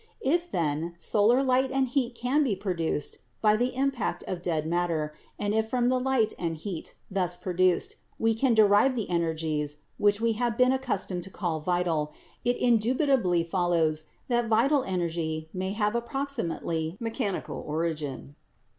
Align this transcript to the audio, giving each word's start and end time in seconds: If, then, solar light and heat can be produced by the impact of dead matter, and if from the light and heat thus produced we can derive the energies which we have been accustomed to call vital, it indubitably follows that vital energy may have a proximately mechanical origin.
If, 0.25 0.49
then, 0.49 0.95
solar 0.97 1.43
light 1.43 1.69
and 1.71 1.87
heat 1.87 2.15
can 2.15 2.43
be 2.43 2.55
produced 2.55 3.19
by 3.39 3.55
the 3.55 3.75
impact 3.75 4.23
of 4.23 4.41
dead 4.41 4.65
matter, 4.65 5.13
and 5.37 5.53
if 5.53 5.69
from 5.69 5.89
the 5.89 5.99
light 5.99 6.33
and 6.39 6.57
heat 6.57 6.95
thus 7.11 7.37
produced 7.37 7.97
we 8.17 8.33
can 8.33 8.55
derive 8.55 8.95
the 8.95 9.07
energies 9.11 9.77
which 9.99 10.19
we 10.19 10.31
have 10.33 10.57
been 10.57 10.71
accustomed 10.73 11.21
to 11.21 11.29
call 11.29 11.59
vital, 11.59 12.13
it 12.43 12.57
indubitably 12.57 13.43
follows 13.43 14.05
that 14.27 14.47
vital 14.47 14.83
energy 14.85 15.49
may 15.53 15.73
have 15.73 15.93
a 15.93 16.01
proximately 16.01 16.97
mechanical 16.99 17.63
origin. 17.67 18.35